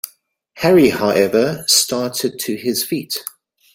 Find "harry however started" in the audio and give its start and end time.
0.55-2.39